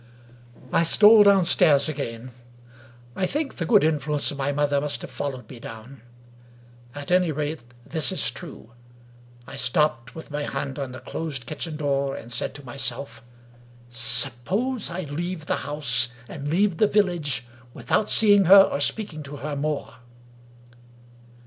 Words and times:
I 0.73 0.81
stole 0.81 1.21
downstairs 1.21 1.87
again. 1.87 2.31
I 3.15 3.27
think 3.27 3.57
the 3.57 3.67
good 3.67 3.83
influence 3.83 4.31
of 4.31 4.37
my 4.39 4.51
mother 4.51 4.81
must 4.81 5.03
have 5.03 5.11
followed 5.11 5.47
me 5.47 5.59
down. 5.59 6.01
At 6.95 7.11
any 7.11 7.31
rate, 7.31 7.59
this 7.85 8.11
is 8.11 8.31
true: 8.31 8.71
I 9.45 9.57
stopped 9.57 10.15
with 10.15 10.31
my 10.31 10.41
hand 10.41 10.79
on 10.79 10.91
the 10.91 11.01
closed 11.01 11.45
kitchen 11.45 11.77
door, 11.77 12.15
and 12.15 12.31
said 12.31 12.55
to 12.55 12.65
myself:" 12.65 13.21
Suppose 14.21 14.89
I 14.89 15.01
leave 15.01 15.45
the 15.45 15.57
house, 15.57 16.11
and 16.27 16.49
leave 16.49 16.77
the 16.77 16.87
village, 16.87 17.45
without 17.75 18.09
seeing 18.09 18.45
her 18.45 18.63
or 18.63 18.79
speaking 18.79 19.21
to 19.21 19.35
her 19.35 19.55
more 19.55 19.97